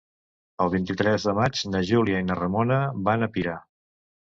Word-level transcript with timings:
El 0.63 0.71
vint-i-tres 0.75 1.27
de 1.27 1.35
maig 1.41 1.61
na 1.75 1.83
Júlia 1.91 2.23
i 2.25 2.29
na 2.31 2.39
Ramona 2.41 2.83
van 3.11 3.29
a 3.29 3.31
Pira. 3.39 3.57